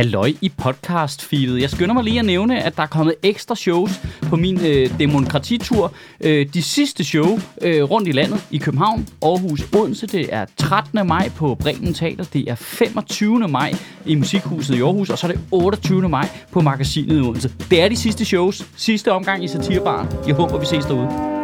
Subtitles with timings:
[0.00, 1.60] Halløj i podcast-feedet.
[1.60, 4.98] Jeg skynder mig lige at nævne, at der er kommet ekstra shows på min øh,
[4.98, 5.92] demokratitur.
[6.20, 10.06] Øh, de sidste show øh, rundt i landet i København, Aarhus, Odense.
[10.06, 11.06] Det er 13.
[11.06, 12.24] maj på Bremen Teater.
[12.24, 13.48] Det er 25.
[13.48, 13.72] maj
[14.06, 15.10] i Musikhuset i Aarhus.
[15.10, 16.08] Og så er det 28.
[16.08, 17.52] maj på Magasinet i Odense.
[17.70, 18.66] Det er de sidste shows.
[18.76, 20.08] Sidste omgang i Satirbaren.
[20.26, 21.39] Jeg håber, vi ses derude.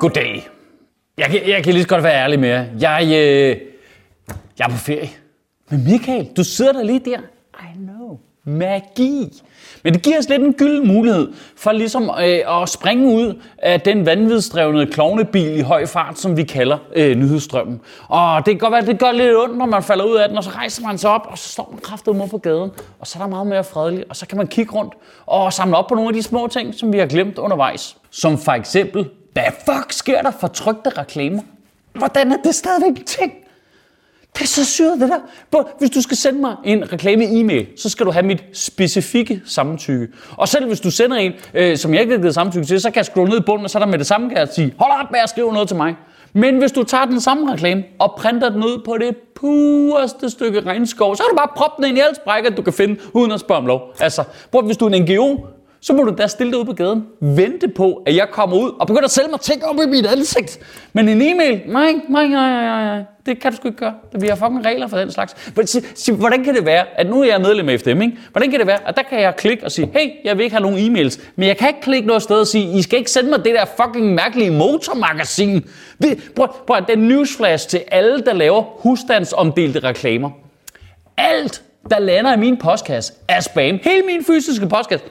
[0.00, 0.48] Goddag.
[1.18, 2.64] Jeg kan, jeg kan lige så godt være ærlig med jer.
[2.80, 3.56] Jeg, øh,
[4.58, 5.08] jeg er på ferie.
[5.70, 7.18] Men Michael, du sidder der lige der.
[7.60, 8.18] I know.
[8.44, 9.42] Magi.
[9.84, 13.80] Men det giver os lidt en gylden mulighed for ligesom øh, at springe ud af
[13.80, 17.80] den vanvidsdrevne klovnebil i høj fart, som vi kalder øh, nyhedsstrømmen.
[18.08, 20.28] Og det kan godt være, at det gør lidt ondt, når man falder ud af
[20.28, 22.70] den, og så rejser man sig op, og så står man kraftet mod på gaden,
[22.98, 24.94] og så er der meget mere fredeligt, og så kan man kigge rundt
[25.26, 27.96] og samle op på nogle af de små ting, som vi har glemt undervejs.
[28.10, 31.42] Som for eksempel hvad fuck sker der for trygte reklamer?
[31.92, 33.32] Hvordan er det stadigvæk en ting?
[34.34, 35.78] Det er så syret, det der.
[35.78, 40.08] Hvis du skal sende mig en reklame-e-mail, så skal du have mit specifikke samtykke.
[40.36, 42.90] Og selv hvis du sender en, øh, som jeg ikke har givet samtykke til, så
[42.90, 44.48] kan jeg scrolle ned i bunden, og så er der med det samme kan jeg
[44.48, 45.96] sige, hold op med at skrive noget til mig.
[46.32, 50.60] Men hvis du tager den samme reklame og printer den ud på det pureste stykke
[50.60, 53.32] regnskov, så er du bare proppet den ind i alle sprækker, du kan finde, uden
[53.32, 53.80] at spørge om lov.
[54.00, 55.36] Altså, prøv, hvis du er en NGO,
[55.82, 58.70] så må du da stille dig ud på gaden, vente på, at jeg kommer ud
[58.80, 60.58] og begynder at sælge mig ting op i mit ansigt.
[60.92, 63.94] Men en e-mail, nej, nej, nej, nej, nej, det kan du sgu ikke gøre.
[64.20, 65.52] Vi har fucking regler for den slags.
[66.08, 68.18] Hvordan kan det være, at nu er jeg medlem af FDM, ikke?
[68.32, 70.56] Hvordan kan det være, at der kan jeg klikke og sige, hey, jeg vil ikke
[70.56, 73.10] have nogen e-mails, men jeg kan ikke klikke noget sted og sige, I skal ikke
[73.10, 75.64] sende mig det der fucking mærkelige motormagasin.
[76.36, 80.30] Prøv, prøv, det er newsflash til alle, der laver husstandsomdelte reklamer.
[81.16, 83.78] Alt, der lander i min postkasse, er spam.
[83.82, 85.06] Hele min fysiske postkasse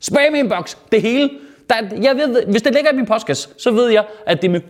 [0.00, 1.30] Spam inbox, det hele.
[1.68, 4.60] Der, jeg ved, hvis det ligger i min postkasse, så ved jeg, at det med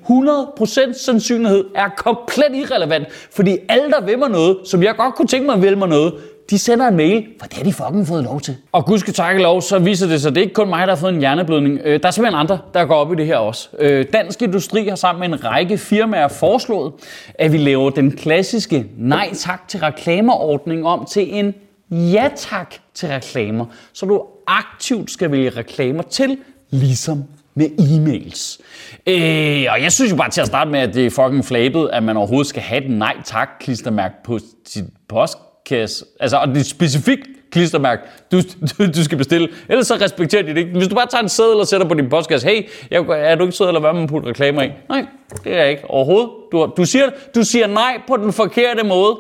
[0.91, 3.07] 100% sandsynlighed er komplet irrelevant.
[3.13, 5.89] Fordi alle, der vil mig noget, som jeg godt kunne tænke mig at vælge mig
[5.89, 6.15] noget,
[6.51, 8.57] de sender en mail, for det har de fucking fået lov til.
[8.73, 10.87] Og gud skal takke lov, så viser det sig, at det er ikke kun mig,
[10.87, 11.81] der har fået en hjerneblødning.
[11.85, 13.69] Øh, der er simpelthen andre, der går op i det her også.
[13.79, 16.93] Øh, Dansk Industri har sammen med en række firmaer foreslået,
[17.35, 21.55] at vi laver den klassiske nej tak til reklamerordning om til en
[21.91, 24.23] ja tak til reklamer, så du
[24.59, 26.39] aktivt skal vælge reklamer til,
[26.71, 27.25] ligesom
[27.55, 28.61] med e-mails.
[29.07, 31.91] Øh, og jeg synes jo bare til at starte med, at det er fucking flabet,
[31.93, 36.05] at man overhovedet skal have et nej tak klistermærke på sit postkasse.
[36.21, 38.03] Altså, og det er specifikt klistermærke,
[38.33, 38.41] du,
[38.79, 39.49] du, du skal bestille.
[39.69, 40.71] Ellers så respekterer de det ikke.
[40.71, 43.45] Hvis du bare tager en seddel og sætter på din postkasse, hey, jeg, er du
[43.45, 44.71] ikke sød, eller hvad man putter reklamer i?
[44.89, 45.07] Nej,
[45.45, 46.31] det er jeg ikke overhovedet.
[46.53, 49.17] Du, du, siger, du siger nej på den forkerte måde.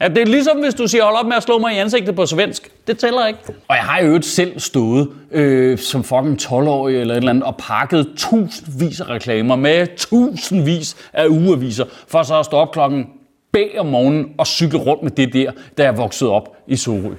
[0.00, 2.16] At det er ligesom hvis du siger, hold op med at slå mig i ansigtet
[2.16, 2.70] på svensk.
[2.86, 3.38] Det tæller ikke.
[3.68, 7.56] Og jeg har jo selv stået øh, som fucking 12-årig eller et eller andet og
[7.56, 13.06] pakket tusindvis af reklamer med tusindvis af ugeaviser, for så at stå op klokken
[13.52, 17.14] bag om morgenen og cykle rundt med det der, da jeg voksede op i Sorø.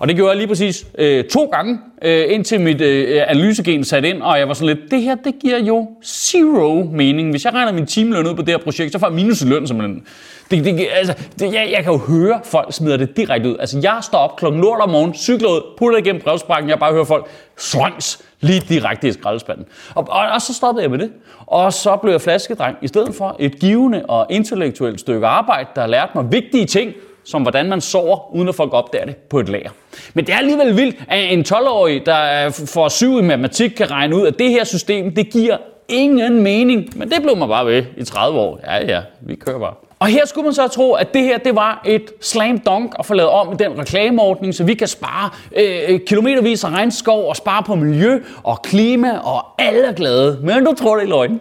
[0.00, 4.08] Og det gjorde jeg lige præcis øh, to gange, øh, indtil mit øh, analysegen satte
[4.08, 7.30] ind, og jeg var sådan lidt, det her, det giver jo zero mening.
[7.30, 9.44] Hvis jeg regner min timeløn ud på det her projekt, så får jeg minus i
[9.44, 10.02] løn simpelthen.
[10.50, 13.56] Det, det, altså, det, jeg, jeg kan jo høre, folk smider det direkte ud.
[13.60, 16.92] Altså, jeg står op klokken lort om morgenen, cykler ud, putter igennem brevsprækken, jeg bare
[16.92, 17.26] hører folk,
[17.58, 19.66] sløjs, lige direkte i skraldespanden.
[19.94, 21.10] Og, og, og, så stoppede jeg med det.
[21.46, 25.80] Og så blev jeg flaskedreng i stedet for et givende og intellektuelt stykke arbejde, der
[25.80, 26.92] har lært mig vigtige ting,
[27.24, 29.70] som hvordan man sover, uden at folk opdager det på et lager.
[30.14, 34.16] Men det er alligevel vildt, at en 12-årig, der får syv i matematik, kan regne
[34.16, 35.56] ud, at det her system, det giver
[35.88, 36.98] ingen mening.
[36.98, 38.60] Men det blev man bare ved i 30 år.
[38.66, 39.74] Ja, ja, vi kører bare.
[39.98, 43.06] Og her skulle man så tro, at det her det var et slam dunk at
[43.06, 47.36] få lavet om i den reklameordning, så vi kan spare øh, kilometervis af regnskov og
[47.36, 50.38] spare på miljø og klima, og alle er glade.
[50.42, 51.40] Men du tror det er løgn.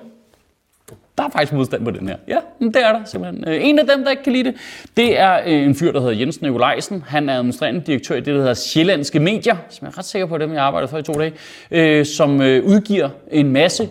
[1.20, 2.16] Der er faktisk modstand på den her.
[2.28, 3.48] Ja, det er der simpelthen.
[3.48, 4.56] Øh, en af dem, der ikke kan lide det,
[4.98, 7.04] det er øh, en fyr, der hedder Jens Nikolajsen.
[7.08, 10.26] Han er administrerende direktør i det, der hedder Sjællandske Medier, som jeg er ret sikker
[10.26, 11.34] på, dem jeg arbejder for i to dage,
[11.72, 13.90] øh, som udgiver en masse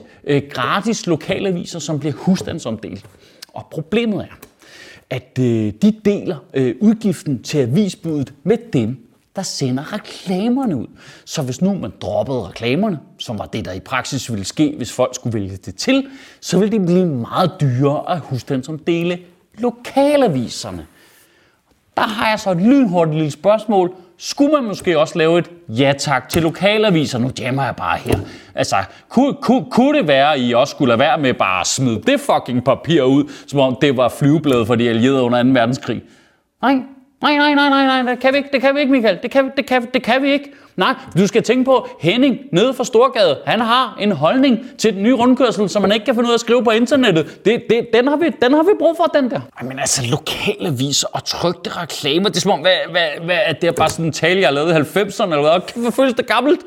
[0.50, 3.04] gratis lokalaviser, som bliver husstandsomdelt.
[3.48, 4.36] Og problemet er,
[5.10, 6.36] at de deler
[6.80, 9.07] udgiften til avisbuddet med dem,
[9.38, 10.87] der sender reklamerne ud.
[11.25, 14.93] Så hvis nu man droppede reklamerne, som var det, der i praksis ville ske, hvis
[14.93, 16.06] folk skulle vælge det til,
[16.40, 19.19] så ville det blive meget dyrere at huske den som dele
[19.58, 20.87] lokalaviserne.
[21.96, 23.94] Der har jeg så et lynhurtigt lille spørgsmål.
[24.17, 27.19] Skulle man måske også lave et ja tak til lokalaviser?
[27.19, 28.19] Nu jammer jeg bare her.
[28.55, 28.76] Altså,
[29.08, 32.02] kunne, kunne, kunne det være, at I også skulle lade være med bare at smide
[32.06, 35.49] det fucking papir ud, som om det var flyvebladet for de allierede under 2.
[35.49, 36.02] verdenskrig?
[36.62, 36.79] Nej,
[37.22, 39.18] Nej, nej, nej, nej, nej, det kan vi ikke, det kan vi ikke, Michael.
[39.22, 40.52] Det kan, vi- det kan, det kan vi ikke.
[40.76, 43.38] Nej, du skal tænke på Henning nede fra Storgade.
[43.46, 46.34] Han har en holdning til den nye rundkørsel, som man ikke kan finde ud af
[46.34, 47.44] at skrive på internettet.
[47.44, 49.40] Det, det, den, har vi, den har vi brug for, den der.
[49.60, 53.60] Ej, men altså, lokalaviser og trygte reklamer, det er som om, hvad, hvad, hvad, at
[53.60, 55.60] det er bare sådan en tale, jeg har lavet i 90'erne, eller hvad?
[55.72, 56.60] Kan det føles det gammelt?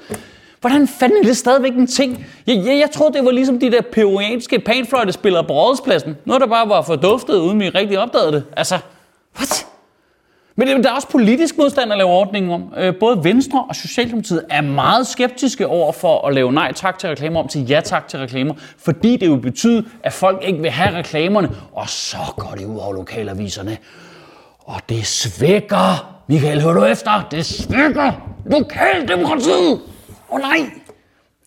[0.62, 2.26] Hvordan fanden er det stadigvæk en ting?
[2.48, 6.18] Jeg, jeg, jeg troede, det var ligesom de der peruanske panfløjtespillere på rådspladsen.
[6.26, 8.44] Noget, der bare var forduftet, uden vi rigtig opdagede det.
[8.58, 8.78] Altså,
[9.38, 9.66] what?
[10.56, 12.74] Men der er også politisk modstand at lave ordningen om.
[12.78, 17.10] Øh, både Venstre og Socialdemokratiet er meget skeptiske over for at lave nej tak til
[17.10, 20.72] reklamer om til ja tak til reklamer, fordi det jo betyder, at folk ikke vil
[20.72, 23.78] have reklamerne, og så går det ud over lokalaviserne.
[24.60, 27.28] Og det svækker, Michael, hør du efter?
[27.32, 28.12] Det svækker
[28.46, 29.72] lokaldemokratiet.
[30.32, 30.70] Åh oh, nej,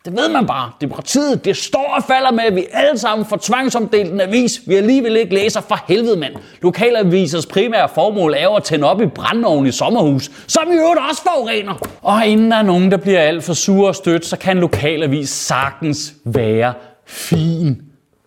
[0.04, 0.70] det ved man bare.
[0.80, 4.74] Demokratiet, det står og falder med, at vi alle sammen får tvangsomdelt en avis, vi
[4.74, 6.34] alligevel ikke læser for helvede, mand.
[6.62, 11.00] Lokalavisers primære formål er jo at tænde op i brandovnen i sommerhus, som i øvrigt
[11.10, 11.74] også forurener.
[12.02, 14.60] Og inden der er nogen, der bliver alt for sure og stødt, så kan en
[14.60, 16.74] lokalavis sagtens være
[17.06, 17.82] fin.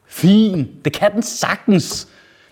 [0.07, 0.67] Fin.
[0.85, 2.07] Det kan den sagtens.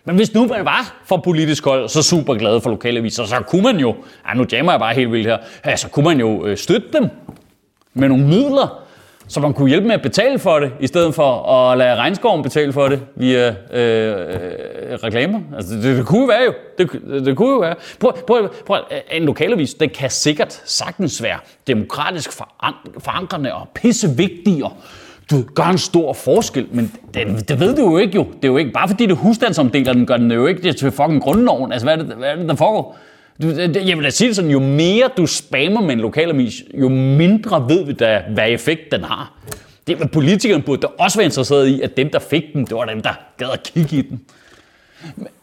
[0.06, 3.62] Men hvis nu man var for politisk hold så super glad for lokalaviser, så kunne
[3.62, 3.96] man jo,
[4.30, 6.88] ja, nu jammer jeg bare helt vildt her, ja, så kunne man jo øh, støtte
[6.94, 7.10] dem
[7.94, 8.85] med nogle midler,
[9.28, 12.44] så man kunne hjælpe med at betale for det, i stedet for at lade regnskoven
[12.44, 14.14] betale for det via øh, øh,
[15.04, 15.40] reklamer.
[15.56, 16.54] Altså, det, det kunne jo være jo.
[16.78, 17.76] Det, det, det kunne jo være.
[18.00, 22.32] Prøv, prøv, prøv, øh, en lokalavis, det kan sikkert sagtens være demokratisk
[23.00, 24.72] forankrende og pissevigtigere
[25.32, 28.24] du gør en stor forskel, men det, det ved du jo ikke jo.
[28.24, 30.92] Det er jo ikke bare fordi det husstandsomdeler den, gør den jo ikke det til
[30.92, 31.72] fucking grundloven.
[31.72, 32.98] Altså, hvad er det, hvad er det der foregår?
[33.42, 36.64] Du, det- jeg vil da sige det sådan, jo mere du spammer med en lokalavis,
[36.74, 39.34] jo mindre ved vi da, hvad effekt den har.
[39.88, 42.86] Det, politikerne burde da også være interesseret i, at dem, der fik den, det var
[42.86, 44.22] dem, der gad at kigge i den.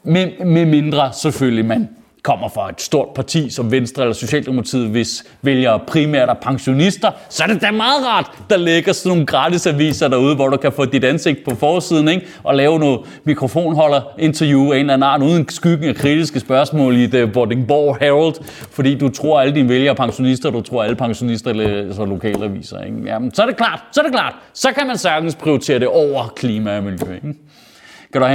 [0.02, 1.88] Med, med mindre selvfølgelig man
[2.22, 7.42] kommer fra et stort parti som Venstre eller Socialdemokratiet, hvis vælger primært er pensionister, så
[7.42, 10.84] er det da meget rart, der ligger sådan nogle gratisaviser derude, hvor du kan få
[10.84, 12.26] dit ansigt på forsiden, ikke?
[12.42, 17.06] og lave noget mikrofonholder-interview af en eller anden art, uden skyggen af kritiske spørgsmål i
[17.06, 18.34] det Vordingborg Herald,
[18.70, 22.82] fordi du tror, alle dine vælgere er pensionister, og du tror, alle pensionister læser lokalaviser.
[22.82, 22.98] Ikke?
[23.04, 24.34] Jamen, så er det klart, så er det klart.
[24.54, 27.14] Så kan man sagtens prioritere det over klima og miljø.
[27.14, 27.34] Ikke?
[28.12, 28.30] Kan du have